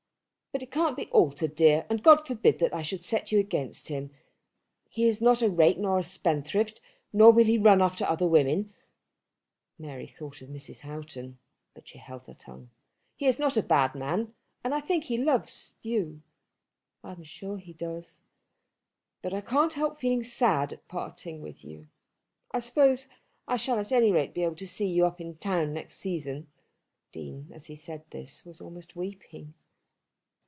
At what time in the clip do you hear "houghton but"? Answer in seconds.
10.81-11.87